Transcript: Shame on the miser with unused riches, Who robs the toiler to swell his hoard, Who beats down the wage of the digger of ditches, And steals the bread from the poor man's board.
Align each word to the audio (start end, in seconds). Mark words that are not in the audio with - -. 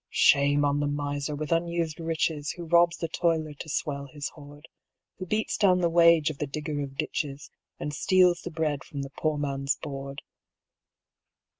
Shame 0.09 0.65
on 0.65 0.79
the 0.79 0.87
miser 0.87 1.35
with 1.35 1.51
unused 1.51 1.99
riches, 1.99 2.49
Who 2.53 2.65
robs 2.65 2.97
the 2.97 3.07
toiler 3.07 3.53
to 3.53 3.69
swell 3.69 4.07
his 4.11 4.29
hoard, 4.29 4.67
Who 5.19 5.27
beats 5.27 5.57
down 5.57 5.77
the 5.77 5.91
wage 5.91 6.31
of 6.31 6.39
the 6.39 6.47
digger 6.47 6.81
of 6.81 6.97
ditches, 6.97 7.51
And 7.79 7.93
steals 7.93 8.41
the 8.41 8.49
bread 8.49 8.83
from 8.83 9.03
the 9.03 9.11
poor 9.11 9.37
man's 9.37 9.75
board. 9.79 10.23